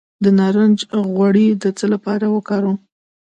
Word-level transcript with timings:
د 0.23 0.25
نارنج 0.39 0.79
غوړي 1.13 1.47
د 1.63 1.65
څه 1.77 1.85
لپاره 1.93 2.25
وکاروم؟ 2.35 2.77